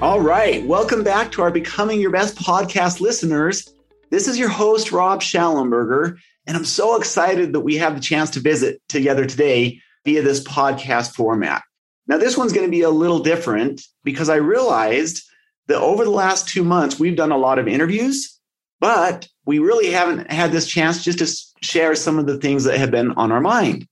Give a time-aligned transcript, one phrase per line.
[0.00, 3.68] All right, welcome back to our Becoming Your Best podcast listeners.
[4.10, 8.30] This is your host, Rob Shallenberger, and I'm so excited that we have the chance
[8.30, 11.64] to visit together today via this podcast format.
[12.06, 15.24] Now, this one's going to be a little different because I realized
[15.66, 18.38] that over the last two months, we've done a lot of interviews,
[18.78, 22.78] but we really haven't had this chance just to share some of the things that
[22.78, 23.88] have been on our mind.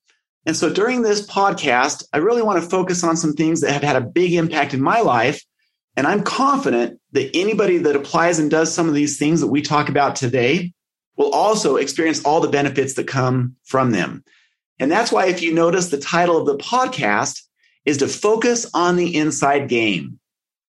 [0.46, 3.82] And so during this podcast, I really want to focus on some things that have
[3.82, 5.42] had a big impact in my life.
[5.96, 9.62] And I'm confident that anybody that applies and does some of these things that we
[9.62, 10.72] talk about today
[11.16, 14.22] will also experience all the benefits that come from them.
[14.78, 17.42] And that's why, if you notice, the title of the podcast
[17.86, 20.18] is to focus on the inside game.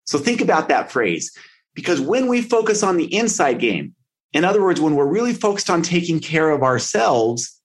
[0.05, 1.34] So think about that phrase
[1.75, 3.94] because when we focus on the inside game,
[4.34, 7.59] in other words, when we're really focused on taking care of ourselves,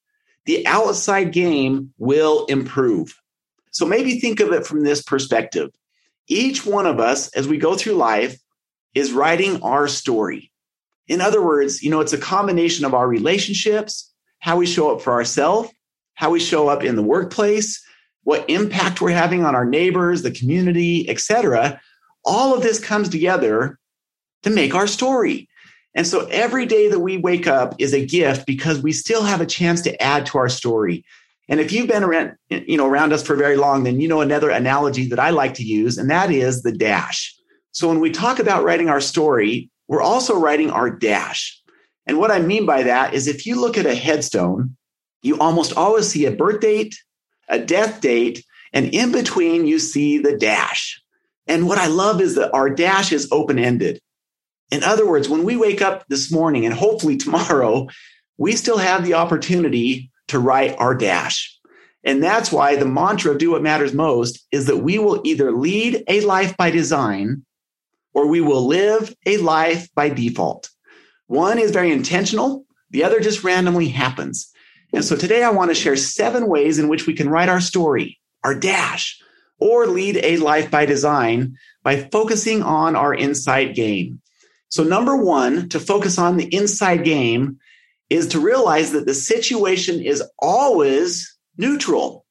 [0.46, 3.20] the outside game will improve.
[3.72, 5.70] So maybe think of it from this perspective.
[6.30, 8.40] Each one of us, as we go through life,
[8.94, 10.52] is writing our story.
[11.08, 15.02] In other words, you know, it's a combination of our relationships, how we show up
[15.02, 15.72] for ourselves,
[16.14, 17.84] how we show up in the workplace,
[18.24, 21.82] what impact we're having on our neighbors, the community, etc.
[22.24, 23.80] All of this comes together
[24.44, 25.50] to make our story.
[25.96, 29.42] And so every day that we wake up is a gift because we still have
[29.42, 31.04] a chance to add to our story.
[31.50, 34.22] And if you've been around, you know, around us for very long, then you know
[34.22, 37.36] another analogy that I like to use, and that is the dash.
[37.72, 41.60] So when we talk about writing our story, we're also writing our dash.
[42.06, 44.78] And what I mean by that is if you look at a headstone,
[45.24, 46.96] you almost always see a birth date,
[47.48, 51.02] a death date, and in between you see the dash.
[51.48, 54.00] And what I love is that our dash is open ended.
[54.70, 57.88] In other words, when we wake up this morning and hopefully tomorrow,
[58.38, 61.56] we still have the opportunity to write our dash.
[62.04, 65.52] And that's why the mantra of do what matters most is that we will either
[65.52, 67.46] lead a life by design
[68.14, 70.70] or we will live a life by default.
[71.28, 74.52] One is very intentional, the other just randomly happens.
[74.94, 77.62] And so today I want to share seven ways in which we can write our
[77.62, 79.20] story, our dash,
[79.60, 84.22] or lead a life by design by focusing on our inside game.
[84.70, 87.59] So, number one, to focus on the inside game
[88.10, 92.26] is to realize that the situation is always neutral.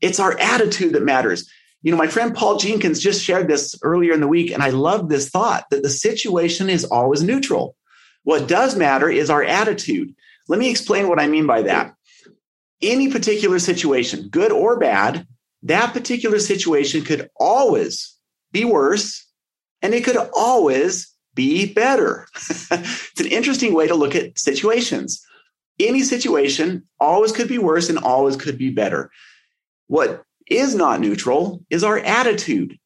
[0.00, 1.48] It's our attitude that matters.
[1.82, 4.70] You know, my friend Paul Jenkins just shared this earlier in the week, and I
[4.70, 7.74] love this thought that the situation is always neutral.
[8.24, 10.14] What does matter is our attitude.
[10.48, 11.94] Let me explain what I mean by that.
[12.82, 15.26] Any particular situation, good or bad,
[15.62, 18.16] that particular situation could always
[18.52, 19.26] be worse
[19.82, 22.26] and it could always be better.
[22.34, 25.24] it's an interesting way to look at situations.
[25.78, 29.10] Any situation always could be worse and always could be better.
[29.86, 32.78] What is not neutral is our attitude.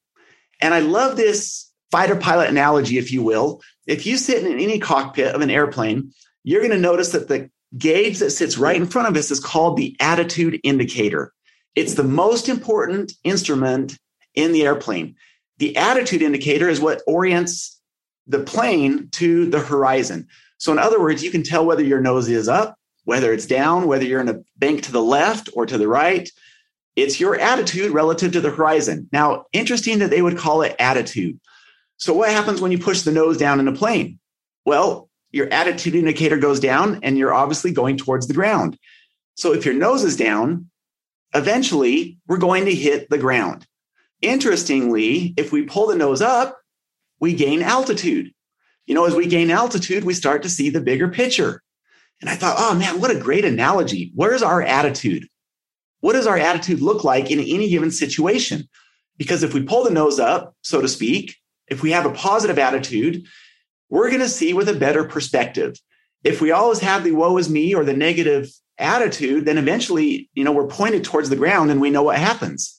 [0.60, 3.62] And I love this fighter pilot analogy, if you will.
[3.87, 6.12] If you sit in any cockpit of an airplane,
[6.43, 9.41] you're going to notice that the gauge that sits right in front of us is
[9.41, 11.33] called the attitude indicator.
[11.74, 13.98] It's the most important instrument
[14.34, 15.16] in the airplane.
[15.59, 17.73] The attitude indicator is what orients
[18.26, 20.28] the plane to the horizon.
[20.59, 23.86] So, in other words, you can tell whether your nose is up, whether it's down,
[23.86, 26.28] whether you're in a bank to the left or to the right,
[26.97, 29.09] it's your attitude relative to the horizon.
[29.12, 31.38] Now, interesting that they would call it attitude.
[31.97, 34.18] So, what happens when you push the nose down in a plane?
[34.65, 38.78] Well, your attitude indicator goes down and you're obviously going towards the ground.
[39.34, 40.71] So, if your nose is down,
[41.34, 43.66] eventually we're going to hit the ground.
[44.22, 46.59] Interestingly, if we pull the nose up,
[47.24, 48.34] we gain altitude.
[48.84, 51.62] You know, as we gain altitude, we start to see the bigger picture.
[52.21, 54.12] And I thought, oh man, what a great analogy.
[54.15, 55.26] Where's our attitude?
[56.00, 58.68] What does our attitude look like in any given situation?
[59.16, 61.36] Because if we pull the nose up, so to speak,
[61.66, 63.24] if we have a positive attitude,
[63.88, 65.80] we're going to see with a better perspective.
[66.24, 70.44] If we always have the woe is me or the negative attitude, then eventually, you
[70.44, 72.78] know, we're pointed towards the ground and we know what happens.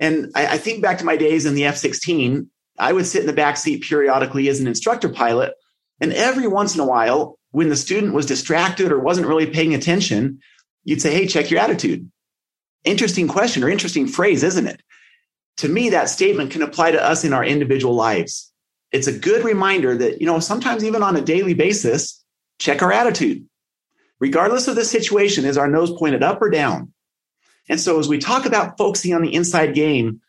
[0.00, 2.48] And I, I think back to my days in the F 16,
[2.78, 5.54] I would sit in the back seat periodically as an instructor pilot.
[6.00, 9.74] And every once in a while, when the student was distracted or wasn't really paying
[9.74, 10.40] attention,
[10.82, 12.10] you'd say, Hey, check your attitude.
[12.84, 14.82] Interesting question or interesting phrase, isn't it?
[15.58, 18.52] To me, that statement can apply to us in our individual lives.
[18.90, 22.22] It's a good reminder that, you know, sometimes even on a daily basis,
[22.58, 23.48] check our attitude.
[24.20, 26.92] Regardless of the situation, is our nose pointed up or down?
[27.68, 30.20] And so as we talk about focusing on the inside game,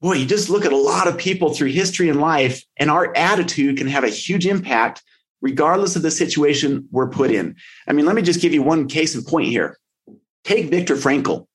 [0.00, 3.14] boy, you just look at a lot of people through history and life, and our
[3.16, 5.02] attitude can have a huge impact
[5.42, 7.56] regardless of the situation we're put in.
[7.88, 9.78] I mean, let me just give you one case in point here.
[10.44, 11.46] Take Viktor Frankl.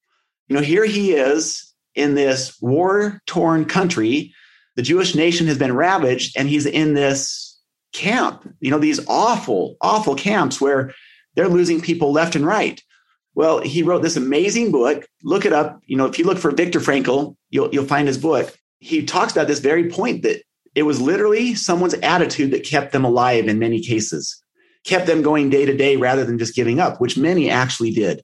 [0.47, 4.33] You know, here he is in this war torn country.
[4.75, 7.59] The Jewish nation has been ravaged, and he's in this
[7.93, 10.93] camp, you know, these awful, awful camps where
[11.35, 12.81] they're losing people left and right.
[13.35, 15.05] Well, he wrote this amazing book.
[15.23, 15.81] Look it up.
[15.85, 18.57] You know, if you look for Viktor Frankl, you'll, you'll find his book.
[18.79, 20.41] He talks about this very point that
[20.73, 24.41] it was literally someone's attitude that kept them alive in many cases,
[24.85, 28.21] kept them going day to day rather than just giving up, which many actually did.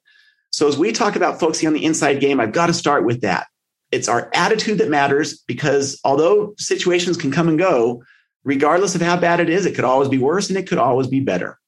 [0.50, 3.22] So as we talk about focusing on the inside game, I've got to start with
[3.22, 3.46] that.
[3.90, 8.02] It's our attitude that matters because although situations can come and go,
[8.44, 11.06] regardless of how bad it is, it could always be worse and it could always
[11.06, 11.58] be better.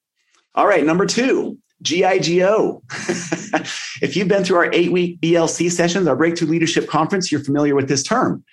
[0.55, 2.81] All right, number two, GIGO.
[4.01, 7.75] if you've been through our eight week BLC sessions, our Breakthrough Leadership Conference, you're familiar
[7.75, 8.43] with this term.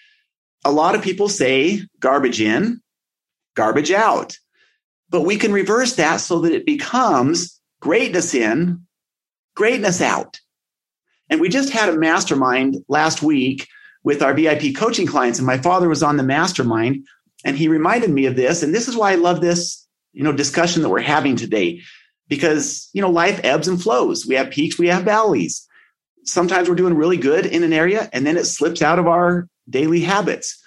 [0.64, 2.80] A lot of people say garbage in,
[3.54, 4.36] garbage out.
[5.08, 8.86] But we can reverse that so that it becomes greatness in,
[9.54, 10.40] greatness out.
[11.28, 13.68] And we just had a mastermind last week
[14.04, 17.06] with our VIP coaching clients, and my father was on the mastermind,
[17.44, 18.62] and he reminded me of this.
[18.62, 21.80] And this is why I love this, you know, discussion that we're having today
[22.32, 24.24] because you know life ebbs and flows.
[24.24, 25.68] We have peaks we have valleys.
[26.24, 29.48] Sometimes we're doing really good in an area and then it slips out of our
[29.68, 30.58] daily habits.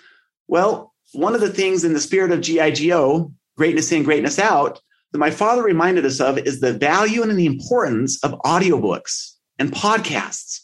[0.48, 4.80] Well one of the things in the spirit of gigo greatness in greatness out
[5.12, 9.72] that my father reminded us of is the value and the importance of audiobooks and
[9.72, 10.60] podcasts.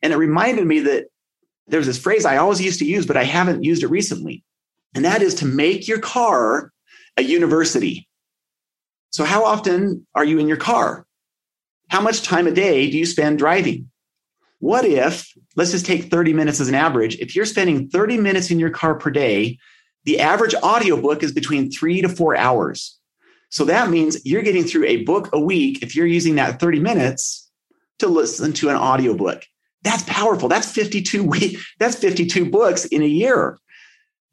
[0.00, 1.08] And it reminded me that
[1.66, 4.42] there's this phrase i always used to use but i haven't used it recently.
[4.94, 6.72] And that is to make your car
[7.18, 8.07] a university
[9.10, 11.06] so, how often are you in your car?
[11.88, 13.90] How much time a day do you spend driving?
[14.60, 18.50] What if, let's just take 30 minutes as an average, if you're spending 30 minutes
[18.50, 19.58] in your car per day,
[20.04, 22.98] the average audiobook is between three to four hours.
[23.50, 26.80] So that means you're getting through a book a week if you're using that 30
[26.80, 27.50] minutes
[28.00, 29.44] to listen to an audiobook.
[29.82, 30.48] That's powerful.
[30.48, 33.58] That's 52 week, that's 52 books in a year.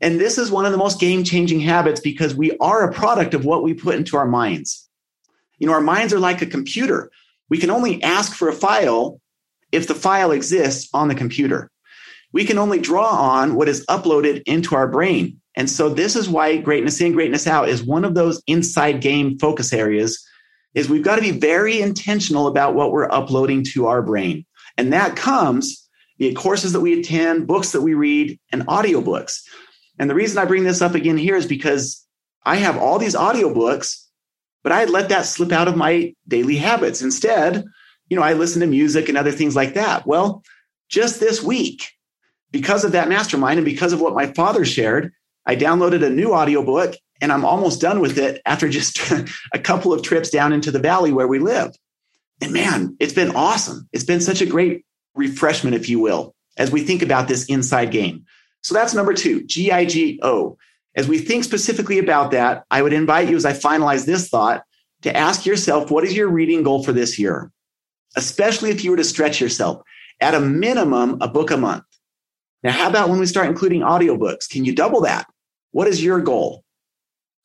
[0.02, 3.34] And this is one of the most game changing habits because we are a product
[3.34, 4.88] of what we put into our minds.
[5.58, 7.12] You know, our minds are like a computer.
[7.50, 9.22] We can only ask for a file
[9.72, 11.72] if the file exists on the computer.
[12.34, 15.40] We can only draw on what is uploaded into our brain.
[15.56, 19.40] And so this is why greatness in, greatness out is one of those inside game
[19.40, 20.26] focus areas
[20.74, 24.46] is we've got to be very intentional about what we're uploading to our brain.
[24.78, 25.88] And that comes
[26.20, 29.42] via courses that we attend, books that we read, and audiobooks.
[29.98, 32.06] And the reason I bring this up again here is because
[32.46, 34.04] I have all these audiobooks,
[34.64, 37.02] but I had let that slip out of my daily habits.
[37.02, 37.66] Instead,
[38.10, 40.06] you know, I listen to music and other things like that.
[40.06, 40.44] Well,
[40.90, 41.90] just this week,
[42.52, 45.12] because of that mastermind and because of what my father shared,
[45.46, 49.00] I downloaded a new audiobook and I'm almost done with it after just
[49.54, 51.76] a couple of trips down into the valley where we live.
[52.42, 53.88] And man, it's been awesome.
[53.94, 54.86] It's been such a great
[55.16, 58.26] refreshment, if you will, as we think about this inside game.
[58.66, 60.58] So that's number two, GIGO.
[60.96, 64.64] As we think specifically about that, I would invite you as I finalize this thought
[65.04, 67.52] to ask yourself, what is your reading goal for this year?
[68.16, 69.84] Especially if you were to stretch yourself
[70.20, 71.84] at a minimum, a book a month.
[72.64, 74.50] Now, how about when we start including audiobooks?
[74.50, 75.28] Can you double that?
[75.70, 76.64] What is your goal?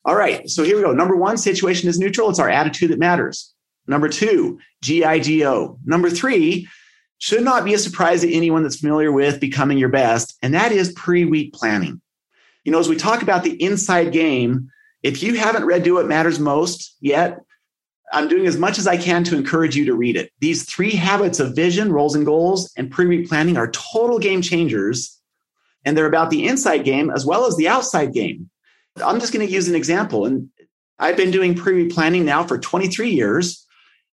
[0.05, 0.49] All right.
[0.49, 0.91] So here we go.
[0.91, 2.31] Number one, situation is neutral.
[2.31, 3.53] It's our attitude that matters.
[3.85, 5.77] Number two, GIGO.
[5.85, 6.67] Number three,
[7.21, 10.71] should not be a surprise to anyone that's familiar with becoming your best, and that
[10.71, 12.01] is pre week planning.
[12.65, 14.71] You know, as we talk about the inside game,
[15.03, 17.39] if you haven't read Do What Matters Most yet,
[18.11, 20.31] I'm doing as much as I can to encourage you to read it.
[20.39, 24.41] These three habits of vision, roles and goals, and pre week planning are total game
[24.41, 25.15] changers.
[25.85, 28.49] And they're about the inside game as well as the outside game.
[29.03, 30.25] I'm just going to use an example.
[30.25, 30.49] And
[30.97, 33.65] I've been doing pre week planning now for 23 years.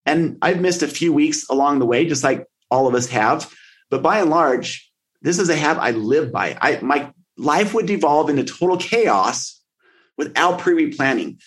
[0.05, 3.51] And I've missed a few weeks along the way, just like all of us have.
[3.89, 6.57] But by and large, this is a habit I live by.
[6.59, 9.61] I my life would devolve into total chaos
[10.17, 11.39] without pre planning.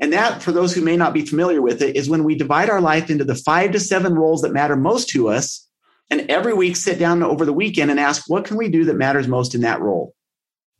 [0.00, 2.70] And that, for those who may not be familiar with it, is when we divide
[2.70, 5.66] our life into the five to seven roles that matter most to us.
[6.10, 8.96] And every week sit down over the weekend and ask, what can we do that
[8.96, 10.14] matters most in that role?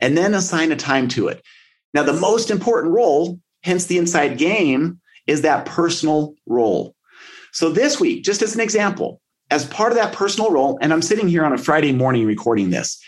[0.00, 1.43] And then assign a time to it.
[1.93, 6.95] Now, the most important role, hence the inside game, is that personal role.
[7.52, 11.02] So this week, just as an example, as part of that personal role, and I'm
[11.02, 13.02] sitting here on a Friday morning recording this.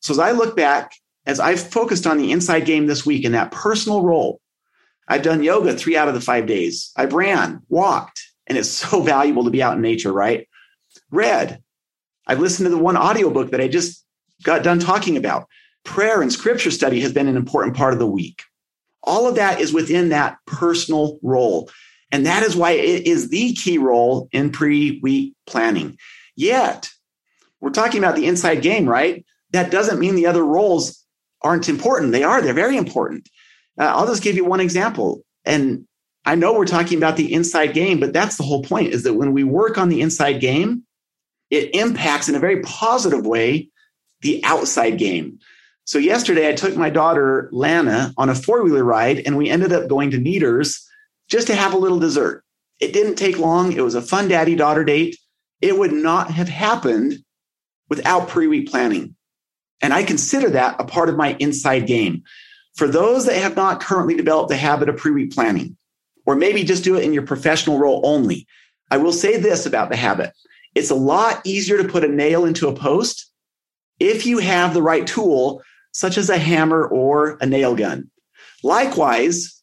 [0.00, 0.92] So as I look back,
[1.24, 4.40] as I've focused on the inside game this week in that personal role,
[5.08, 6.92] I've done yoga three out of the five days.
[6.96, 10.48] I've ran, walked, and it's so valuable to be out in nature, right?
[11.10, 11.62] Read.
[12.26, 14.04] I've listened to the one audiobook that I just
[14.42, 15.46] got done talking about.
[15.84, 18.42] Prayer and scripture study has been an important part of the week.
[19.04, 21.70] All of that is within that personal role.
[22.12, 25.98] And that is why it is the key role in pre week planning.
[26.36, 26.88] Yet,
[27.60, 29.24] we're talking about the inside game, right?
[29.52, 31.04] That doesn't mean the other roles
[31.42, 32.12] aren't important.
[32.12, 33.28] They are, they're very important.
[33.78, 35.22] Uh, I'll just give you one example.
[35.44, 35.86] And
[36.24, 39.14] I know we're talking about the inside game, but that's the whole point is that
[39.14, 40.82] when we work on the inside game,
[41.50, 43.68] it impacts in a very positive way
[44.22, 45.38] the outside game.
[45.84, 49.88] So yesterday I took my daughter Lana on a four-wheeler ride and we ended up
[49.88, 50.82] going to Kneaders
[51.28, 52.44] just to have a little dessert.
[52.80, 53.72] It didn't take long.
[53.72, 55.16] It was a fun daddy daughter date.
[55.60, 57.18] It would not have happened
[57.88, 59.16] without pre-week planning.
[59.80, 62.22] And I consider that a part of my inside game.
[62.76, 65.76] For those that have not currently developed the habit of pre-week planning,
[66.26, 68.46] or maybe just do it in your professional role only,
[68.90, 70.32] I will say this about the habit.
[70.74, 73.30] It's a lot easier to put a nail into a post
[73.98, 78.10] if you have the right tool, such as a hammer or a nail gun.
[78.62, 79.55] Likewise,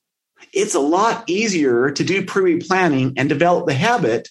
[0.52, 4.30] it's a lot easier to do pre planning and develop the habit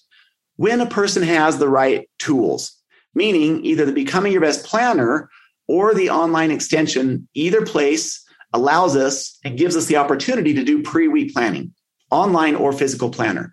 [0.56, 2.76] when a person has the right tools,
[3.14, 5.28] meaning either the Becoming Your Best Planner
[5.66, 10.82] or the online extension, either place allows us and gives us the opportunity to do
[10.82, 11.74] pre week planning,
[12.10, 13.52] online or physical planner.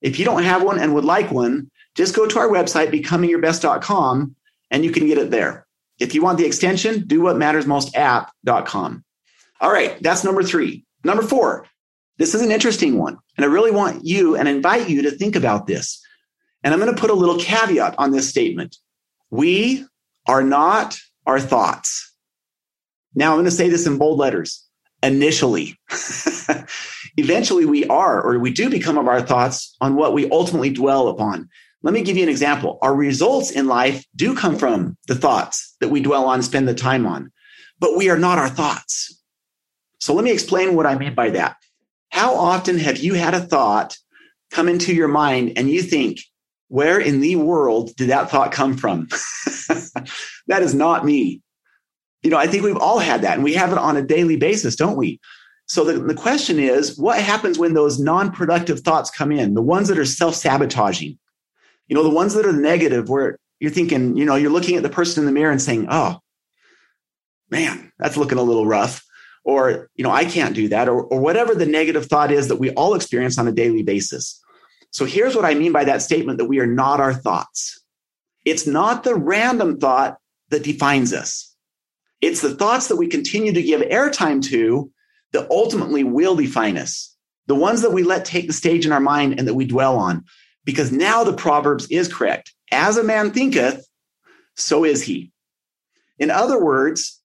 [0.00, 4.36] If you don't have one and would like one, just go to our website, becomingyourbest.com,
[4.70, 5.66] and you can get it there.
[5.98, 9.04] If you want the extension, do what matters most app.com.
[9.60, 10.84] All right, that's number three.
[11.02, 11.66] Number four,
[12.18, 13.18] this is an interesting one.
[13.36, 16.02] And I really want you and invite you to think about this.
[16.62, 18.76] And I'm going to put a little caveat on this statement.
[19.30, 19.86] We
[20.26, 22.14] are not our thoughts.
[23.14, 24.62] Now I'm going to say this in bold letters.
[25.02, 25.78] Initially,
[27.16, 31.08] eventually we are, or we do become of our thoughts on what we ultimately dwell
[31.08, 31.48] upon.
[31.82, 32.78] Let me give you an example.
[32.82, 36.74] Our results in life do come from the thoughts that we dwell on, spend the
[36.74, 37.30] time on,
[37.78, 39.22] but we are not our thoughts.
[40.00, 41.56] So let me explain what I mean by that.
[42.10, 43.96] How often have you had a thought
[44.50, 46.20] come into your mind and you think,
[46.68, 49.06] where in the world did that thought come from?
[50.46, 51.40] that is not me.
[52.22, 54.36] You know, I think we've all had that and we have it on a daily
[54.36, 55.20] basis, don't we?
[55.66, 59.62] So the, the question is, what happens when those non productive thoughts come in, the
[59.62, 61.18] ones that are self sabotaging?
[61.88, 64.82] You know, the ones that are negative where you're thinking, you know, you're looking at
[64.82, 66.18] the person in the mirror and saying, oh,
[67.50, 69.04] man, that's looking a little rough.
[69.46, 70.88] Or, you know, I can't do that.
[70.88, 74.42] Or, or whatever the negative thought is that we all experience on a daily basis.
[74.90, 77.80] So here's what I mean by that statement that we are not our thoughts.
[78.44, 80.18] It's not the random thought
[80.50, 81.54] that defines us.
[82.20, 84.90] It's the thoughts that we continue to give airtime to
[85.32, 87.14] that ultimately will define us.
[87.46, 89.96] The ones that we let take the stage in our mind and that we dwell
[89.96, 90.24] on
[90.64, 92.52] because now the Proverbs is correct.
[92.72, 93.86] As a man thinketh,
[94.56, 95.30] so is he.
[96.18, 97.22] In other words,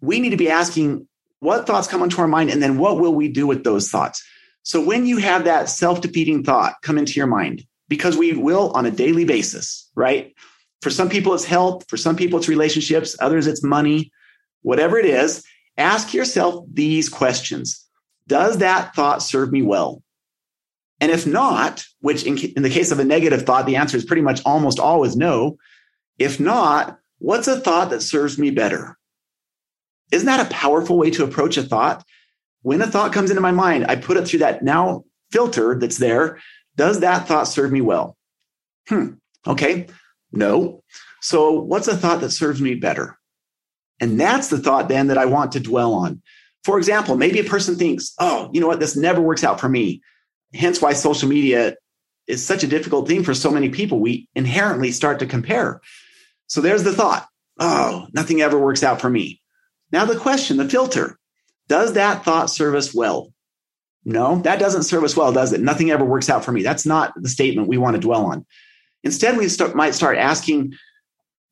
[0.00, 1.08] we need to be asking
[1.44, 4.24] what thoughts come into our mind and then what will we do with those thoughts?
[4.62, 8.70] So when you have that self defeating thought come into your mind, because we will
[8.72, 10.34] on a daily basis, right?
[10.80, 11.84] For some people, it's health.
[11.88, 13.14] For some people, it's relationships.
[13.20, 14.10] Others, it's money.
[14.62, 15.44] Whatever it is,
[15.76, 17.86] ask yourself these questions
[18.26, 20.02] Does that thought serve me well?
[21.00, 24.04] And if not, which in, in the case of a negative thought, the answer is
[24.04, 25.58] pretty much almost always no.
[26.18, 28.96] If not, what's a thought that serves me better?
[30.12, 32.04] Isn't that a powerful way to approach a thought?
[32.62, 35.98] When a thought comes into my mind, I put it through that now filter that's
[35.98, 36.38] there.
[36.76, 38.16] Does that thought serve me well?
[38.88, 39.14] Hmm.
[39.46, 39.86] Okay.
[40.32, 40.82] No.
[41.20, 43.18] So what's a thought that serves me better?
[44.00, 46.22] And that's the thought then that I want to dwell on.
[46.64, 48.80] For example, maybe a person thinks, oh, you know what?
[48.80, 50.02] This never works out for me
[50.54, 51.76] hence why social media
[52.26, 54.00] is such a difficult thing for so many people.
[54.00, 55.80] We inherently start to compare.
[56.46, 57.28] So there's the thought
[57.60, 59.40] oh, nothing ever works out for me.
[59.94, 61.16] Now, the question, the filter
[61.68, 63.32] does that thought serve us well?
[64.04, 65.60] No, that doesn't serve us well, does it?
[65.60, 66.64] Nothing ever works out for me.
[66.64, 68.44] That's not the statement we want to dwell on.
[69.04, 70.74] Instead, we start, might start asking,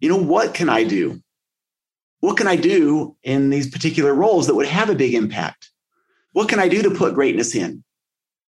[0.00, 1.22] you know, what can I do?
[2.22, 5.70] what can I do in these particular roles that would have a big impact?
[6.32, 7.82] What can I do to put greatness in?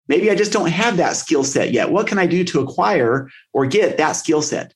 [0.09, 1.93] Maybe I just don't have that skill set yet.
[1.93, 4.75] What can I do to acquire or get that skill set?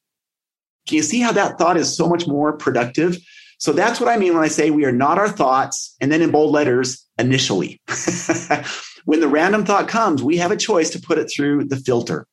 [0.86, 3.18] Can you see how that thought is so much more productive?
[3.58, 6.22] So that's what I mean when I say we are not our thoughts, and then
[6.22, 7.80] in bold letters, initially.
[9.04, 12.26] when the random thought comes, we have a choice to put it through the filter.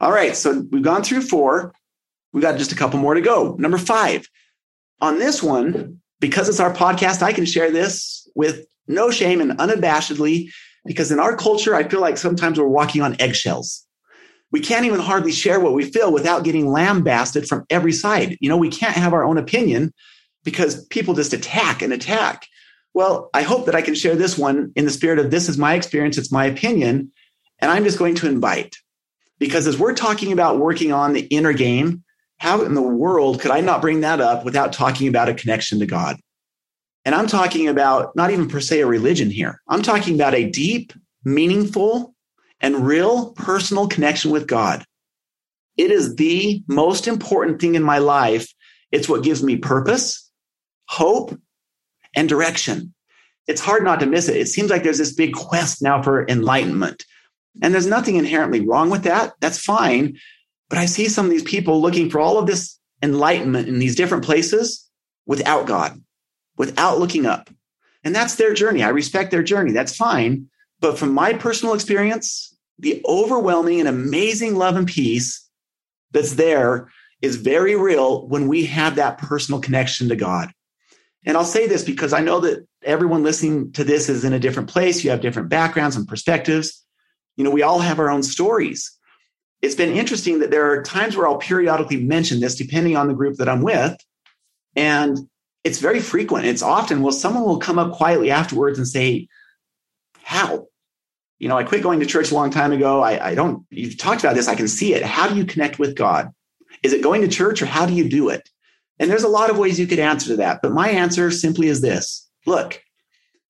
[0.00, 1.72] All right, so we've gone through four.
[2.32, 3.56] We got just a couple more to go.
[3.58, 4.28] Number five.
[5.00, 9.52] On this one, because it's our podcast, I can share this with no shame and
[9.52, 10.48] unabashedly,
[10.84, 13.86] because in our culture, I feel like sometimes we're walking on eggshells.
[14.50, 18.36] We can't even hardly share what we feel without getting lambasted from every side.
[18.40, 19.92] You know, we can't have our own opinion
[20.44, 22.46] because people just attack and attack.
[22.92, 25.58] Well, I hope that I can share this one in the spirit of this is
[25.58, 27.10] my experience, it's my opinion,
[27.58, 28.76] and I'm just going to invite.
[29.38, 32.04] Because as we're talking about working on the inner game,
[32.38, 35.80] how in the world could I not bring that up without talking about a connection
[35.80, 36.16] to God?
[37.04, 39.60] And I'm talking about not even per se a religion here.
[39.68, 40.92] I'm talking about a deep,
[41.24, 42.14] meaningful,
[42.60, 44.84] and real personal connection with God.
[45.76, 48.52] It is the most important thing in my life.
[48.92, 50.23] It's what gives me purpose,
[50.88, 51.38] hope,
[52.16, 52.94] and direction.
[53.46, 54.36] It's hard not to miss it.
[54.36, 57.04] It seems like there's this big quest now for enlightenment.
[57.62, 59.34] And there's nothing inherently wrong with that.
[59.40, 60.18] That's fine.
[60.68, 63.94] But I see some of these people looking for all of this enlightenment in these
[63.94, 64.88] different places
[65.26, 66.00] without God,
[66.56, 67.50] without looking up.
[68.02, 68.82] And that's their journey.
[68.82, 69.72] I respect their journey.
[69.72, 70.48] That's fine.
[70.80, 75.48] But from my personal experience, the overwhelming and amazing love and peace
[76.12, 76.90] that's there
[77.22, 80.50] is very real when we have that personal connection to God.
[81.24, 84.38] And I'll say this because I know that everyone listening to this is in a
[84.38, 85.02] different place.
[85.02, 86.84] You have different backgrounds and perspectives.
[87.36, 88.96] You know, we all have our own stories.
[89.62, 93.14] It's been interesting that there are times where I'll periodically mention this depending on the
[93.14, 93.96] group that I'm with.
[94.76, 95.18] And
[95.62, 96.44] it's very frequent.
[96.44, 99.28] It's often, well, someone will come up quietly afterwards and say,
[100.22, 100.66] How?
[101.38, 103.02] You know, I quit going to church a long time ago.
[103.02, 104.48] I, I don't, you've talked about this.
[104.48, 105.02] I can see it.
[105.02, 106.30] How do you connect with God?
[106.82, 108.48] Is it going to church or how do you do it?
[108.98, 110.60] And there's a lot of ways you could answer to that.
[110.62, 112.80] But my answer simply is this look,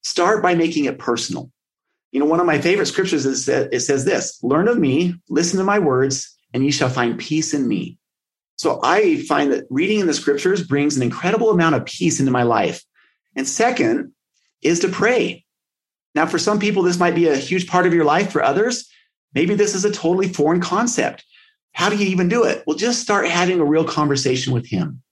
[0.02, 1.50] start by making it personal.
[2.12, 5.14] You know, one of my favorite scriptures is that it says this learn of me,
[5.28, 7.98] listen to my words, and ye shall find peace in me.
[8.56, 12.30] So I find that reading in the scriptures brings an incredible amount of peace into
[12.30, 12.84] my life.
[13.36, 14.12] And second
[14.62, 15.44] is to pray.
[16.14, 18.30] Now, for some people, this might be a huge part of your life.
[18.30, 18.88] For others,
[19.34, 21.24] maybe this is a totally foreign concept.
[21.72, 22.62] How do you even do it?
[22.66, 25.02] Well, just start having a real conversation with him.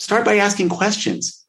[0.00, 1.44] Start by asking questions.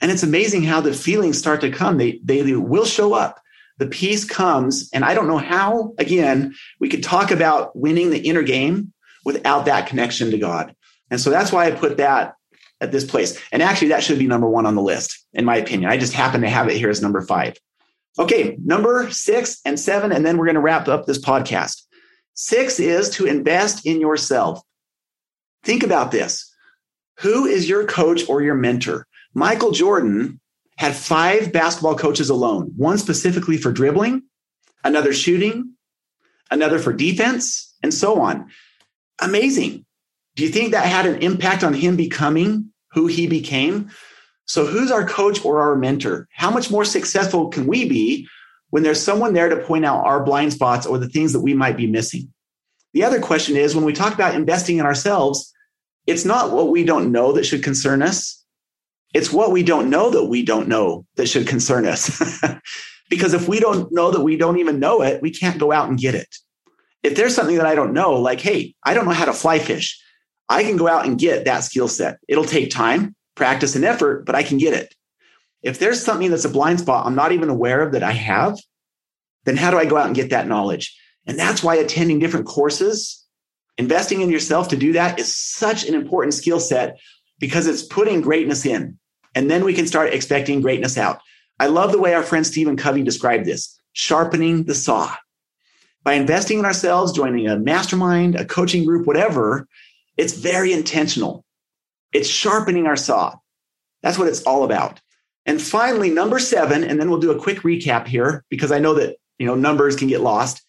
[0.00, 1.96] And it's amazing how the feelings start to come.
[1.96, 3.40] They, they, will show up.
[3.78, 4.90] The peace comes.
[4.92, 8.92] And I don't know how, again, we could talk about winning the inner game
[9.24, 10.76] without that connection to God.
[11.10, 12.34] And so that's why I put that
[12.82, 13.40] at this place.
[13.50, 15.90] And actually, that should be number one on the list, in my opinion.
[15.90, 17.56] I just happen to have it here as number five.
[18.18, 21.82] Okay, number six and seven, and then we're going to wrap up this podcast.
[22.34, 24.60] Six is to invest in yourself.
[25.62, 26.53] Think about this.
[27.18, 29.06] Who is your coach or your mentor?
[29.34, 30.40] Michael Jordan
[30.76, 34.22] had five basketball coaches alone, one specifically for dribbling,
[34.82, 35.74] another shooting,
[36.50, 38.50] another for defense, and so on.
[39.20, 39.84] Amazing.
[40.36, 43.90] Do you think that had an impact on him becoming who he became?
[44.46, 46.28] So, who's our coach or our mentor?
[46.32, 48.28] How much more successful can we be
[48.70, 51.54] when there's someone there to point out our blind spots or the things that we
[51.54, 52.32] might be missing?
[52.92, 55.53] The other question is when we talk about investing in ourselves,
[56.06, 58.42] it's not what we don't know that should concern us.
[59.14, 62.42] It's what we don't know that we don't know that should concern us.
[63.10, 65.88] because if we don't know that we don't even know it, we can't go out
[65.88, 66.34] and get it.
[67.02, 69.58] If there's something that I don't know, like, hey, I don't know how to fly
[69.58, 70.00] fish,
[70.48, 72.18] I can go out and get that skill set.
[72.28, 74.94] It'll take time, practice, and effort, but I can get it.
[75.62, 78.58] If there's something that's a blind spot I'm not even aware of that I have,
[79.44, 80.98] then how do I go out and get that knowledge?
[81.26, 83.23] And that's why attending different courses
[83.76, 86.98] Investing in yourself to do that is such an important skill set
[87.38, 88.98] because it's putting greatness in.
[89.34, 91.20] And then we can start expecting greatness out.
[91.58, 95.14] I love the way our friend Stephen Covey described this sharpening the saw.
[96.02, 99.66] By investing in ourselves, joining a mastermind, a coaching group, whatever,
[100.16, 101.44] it's very intentional.
[102.12, 103.36] It's sharpening our saw.
[104.02, 105.00] That's what it's all about.
[105.46, 108.94] And finally, number seven, and then we'll do a quick recap here because I know
[108.94, 110.62] that you know numbers can get lost.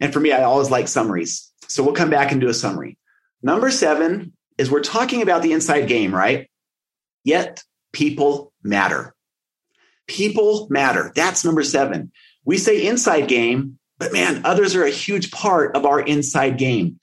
[0.00, 1.49] And for me, I always like summaries.
[1.70, 2.98] So we'll come back and do a summary.
[3.42, 6.50] Number seven is we're talking about the inside game, right?
[7.22, 9.14] Yet people matter.
[10.08, 11.12] People matter.
[11.14, 12.10] That's number seven.
[12.44, 16.98] We say inside game, but man, others are a huge part of our inside game.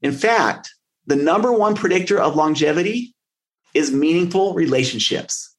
[0.00, 0.72] In fact,
[1.06, 3.14] the number one predictor of longevity
[3.74, 5.54] is meaningful relationships.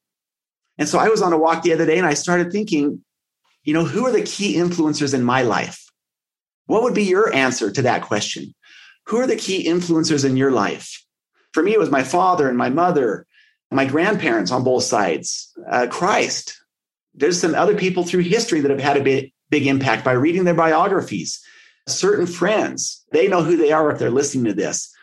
[0.79, 3.03] And so I was on a walk the other day and I started thinking,
[3.63, 5.86] you know, who are the key influencers in my life?
[6.67, 8.53] What would be your answer to that question?
[9.07, 11.03] Who are the key influencers in your life?
[11.53, 13.25] For me, it was my father and my mother,
[13.71, 16.61] my grandparents on both sides, uh, Christ.
[17.15, 20.43] There's some other people through history that have had a big, big impact by reading
[20.43, 21.41] their biographies.
[21.87, 24.93] Certain friends, they know who they are if they're listening to this.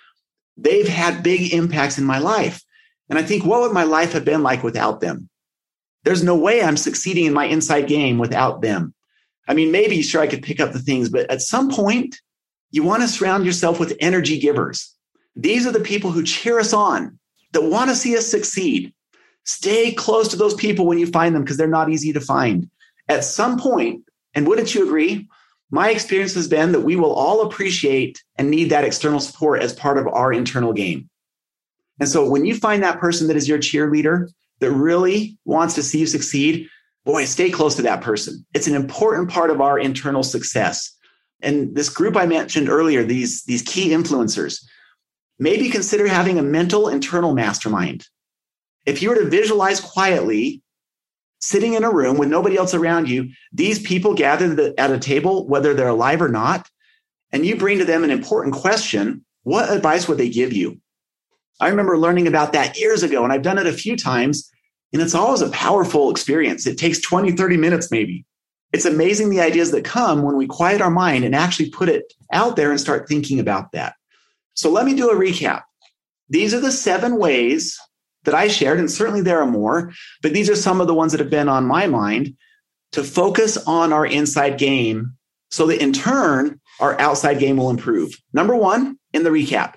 [0.56, 2.62] They've had big impacts in my life.
[3.08, 5.28] And I think, what would my life have been like without them?
[6.04, 8.94] There's no way I'm succeeding in my inside game without them.
[9.46, 12.20] I mean, maybe sure I could pick up the things, but at some point,
[12.70, 14.94] you want to surround yourself with energy givers.
[15.36, 17.18] These are the people who cheer us on,
[17.52, 18.92] that want to see us succeed.
[19.44, 22.68] Stay close to those people when you find them because they're not easy to find.
[23.08, 24.04] At some point,
[24.34, 25.28] and wouldn't you agree?
[25.70, 29.72] My experience has been that we will all appreciate and need that external support as
[29.72, 31.08] part of our internal game.
[32.00, 34.28] And so when you find that person that is your cheerleader
[34.60, 36.68] that really wants to see you succeed,
[37.04, 38.44] boy, stay close to that person.
[38.54, 40.90] It's an important part of our internal success.
[41.40, 44.64] And this group I mentioned earlier, these, these key influencers,
[45.38, 48.06] maybe consider having a mental internal mastermind.
[48.86, 50.62] If you were to visualize quietly,
[51.40, 55.46] sitting in a room with nobody else around you, these people gathered at a table,
[55.46, 56.68] whether they're alive or not,
[57.32, 60.80] and you bring to them an important question, what advice would they give you?
[61.60, 64.50] I remember learning about that years ago, and I've done it a few times.
[64.94, 66.68] And it's always a powerful experience.
[66.68, 68.24] It takes 20, 30 minutes, maybe.
[68.72, 72.12] It's amazing the ideas that come when we quiet our mind and actually put it
[72.32, 73.94] out there and start thinking about that.
[74.54, 75.62] So let me do a recap.
[76.28, 77.76] These are the seven ways
[78.22, 81.10] that I shared, and certainly there are more, but these are some of the ones
[81.10, 82.36] that have been on my mind
[82.92, 85.14] to focus on our inside game
[85.50, 88.14] so that in turn, our outside game will improve.
[88.32, 89.74] Number one, in the recap,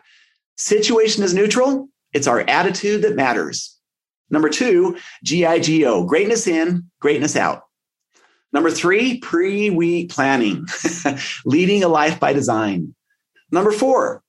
[0.58, 1.90] situation is neutral.
[2.14, 3.77] It's our attitude that matters.
[4.30, 7.64] Number two, GIGO, greatness in, greatness out.
[8.54, 10.66] Number three, pre week planning,
[11.46, 12.96] leading a life by design.
[13.52, 14.24] Number four,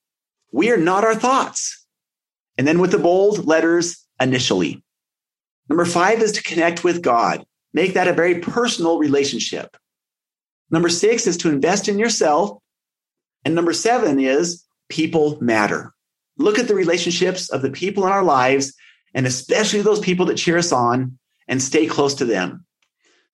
[0.53, 1.87] we are not our thoughts.
[2.57, 4.83] And then with the bold letters, initially.
[5.69, 9.77] Number five is to connect with God, make that a very personal relationship.
[10.71, 12.59] Number six is to invest in yourself.
[13.45, 15.95] And number seven is people matter.
[16.37, 18.75] Look at the relationships of the people in our lives
[19.19, 22.65] and especially those people that cheer us on and stay close to them.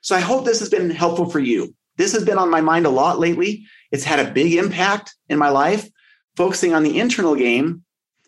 [0.01, 1.75] So I hope this has been helpful for you.
[1.99, 3.67] This has been on my mind a lot lately.
[3.93, 5.87] It's had a big impact in my life.
[6.39, 7.85] Focusing on the internal game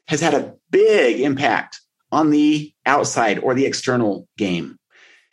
[0.07, 1.81] has had a big impact
[2.13, 4.77] on the outside or the external game.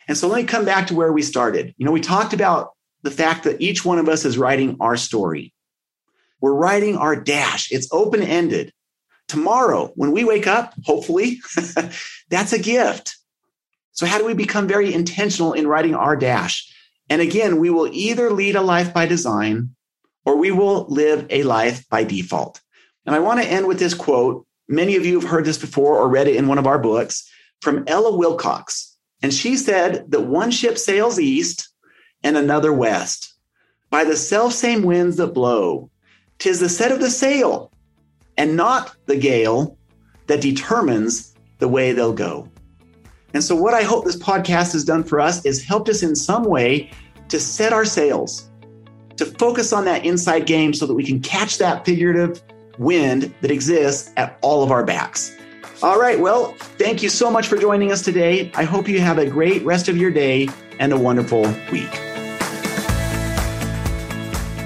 [0.08, 1.74] And so let me come back to where we started.
[1.76, 2.70] You know, we talked about
[3.02, 5.52] the fact that each one of us is writing our story.
[6.40, 7.70] We're writing our dash.
[7.70, 8.72] It's open ended
[9.28, 11.40] tomorrow when we wake up, hopefully,
[12.28, 13.16] that's a gift.
[13.92, 16.70] So, how do we become very intentional in writing our dash?
[17.08, 19.74] And again, we will either lead a life by design
[20.24, 22.60] or we will live a life by default.
[23.06, 24.46] And I want to end with this quote.
[24.66, 27.30] Many of you have heard this before or read it in one of our books
[27.60, 28.96] from Ella Wilcox.
[29.22, 31.68] And she said that one ship sails east
[32.22, 33.34] and another west
[33.90, 35.90] by the self same winds that blow.
[36.38, 37.70] Tis the set of the sail
[38.36, 39.76] and not the gale
[40.26, 42.48] that determines the way they'll go.
[43.32, 46.14] And so, what I hope this podcast has done for us is helped us in
[46.14, 46.90] some way
[47.28, 48.48] to set our sails,
[49.16, 52.42] to focus on that inside game so that we can catch that figurative
[52.78, 55.36] wind that exists at all of our backs.
[55.82, 56.18] All right.
[56.18, 58.50] Well, thank you so much for joining us today.
[58.54, 61.90] I hope you have a great rest of your day and a wonderful week.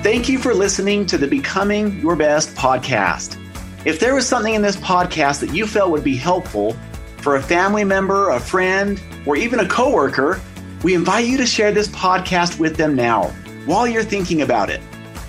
[0.03, 3.37] Thank you for listening to the Becoming Your Best podcast.
[3.85, 6.77] If there was something in this podcast that you felt would be helpful
[7.19, 10.41] for a family member, a friend, or even a coworker,
[10.83, 13.29] we invite you to share this podcast with them now
[13.67, 14.81] while you're thinking about it.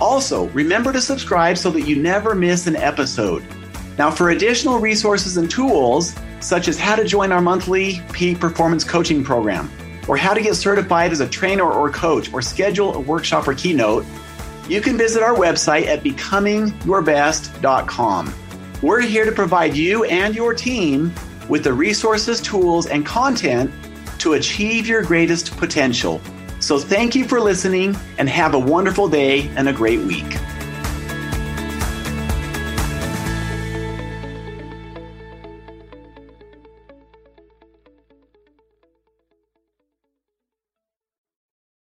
[0.02, 3.44] Also, remember to subscribe so that you never miss an episode.
[4.00, 8.84] Now, for additional resources and tools, such as how to join our monthly peak performance
[8.84, 9.70] coaching program,
[10.08, 13.54] or how to get certified as a trainer or coach, or schedule a workshop or
[13.54, 14.06] keynote,
[14.70, 18.34] you can visit our website at becomingyourbest.com.
[18.82, 21.14] We're here to provide you and your team
[21.50, 23.72] with the resources, tools, and content
[24.20, 26.22] to achieve your greatest potential.
[26.60, 30.38] So, thank you for listening and have a wonderful day and a great week.